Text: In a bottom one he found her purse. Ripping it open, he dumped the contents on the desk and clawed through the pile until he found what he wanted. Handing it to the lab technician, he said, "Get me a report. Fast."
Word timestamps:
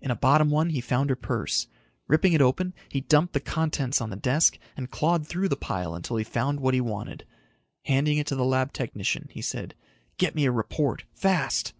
In 0.00 0.12
a 0.12 0.14
bottom 0.14 0.50
one 0.50 0.70
he 0.70 0.80
found 0.80 1.10
her 1.10 1.16
purse. 1.16 1.66
Ripping 2.06 2.32
it 2.32 2.40
open, 2.40 2.74
he 2.88 3.00
dumped 3.00 3.32
the 3.32 3.40
contents 3.40 4.00
on 4.00 4.08
the 4.08 4.14
desk 4.14 4.56
and 4.76 4.88
clawed 4.88 5.26
through 5.26 5.48
the 5.48 5.56
pile 5.56 5.96
until 5.96 6.16
he 6.16 6.22
found 6.22 6.60
what 6.60 6.74
he 6.74 6.80
wanted. 6.80 7.26
Handing 7.86 8.18
it 8.18 8.28
to 8.28 8.36
the 8.36 8.44
lab 8.44 8.72
technician, 8.72 9.26
he 9.32 9.42
said, 9.42 9.74
"Get 10.16 10.36
me 10.36 10.44
a 10.44 10.52
report. 10.52 11.06
Fast." 11.12 11.72